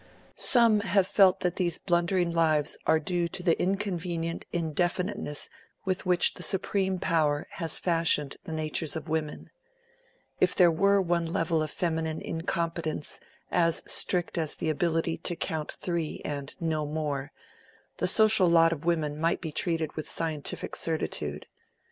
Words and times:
Some 0.35 0.79
have 0.79 1.05
felt 1.05 1.41
that 1.41 1.57
these 1.57 1.77
blundering 1.77 2.31
lives 2.33 2.75
are 2.87 2.99
due 2.99 3.27
to 3.27 3.43
the 3.43 3.61
inconvenient 3.61 4.45
indefiniteness 4.51 5.47
with 5.85 6.07
which 6.07 6.33
the 6.33 6.41
Supreme 6.41 6.97
Power 6.97 7.45
has 7.61 7.77
fashioned 7.77 8.37
the 8.43 8.51
natures 8.51 8.95
of 8.95 9.09
women: 9.09 9.51
if 10.39 10.55
there 10.55 10.71
were 10.71 10.99
one 10.99 11.31
level 11.31 11.61
of 11.61 11.69
feminine 11.69 12.19
incompetence 12.19 13.19
as 13.51 13.83
strict 13.85 14.39
as 14.39 14.55
the 14.55 14.69
ability 14.71 15.17
to 15.17 15.35
count 15.35 15.73
three 15.73 16.19
and 16.25 16.55
no 16.59 16.87
more, 16.87 17.31
the 17.97 18.07
social 18.07 18.47
lot 18.49 18.73
of 18.73 18.85
women 18.85 19.19
might 19.19 19.39
be 19.39 19.51
treated 19.51 19.93
with 19.93 20.09
scientific 20.09 20.75
certitude. 20.75 21.45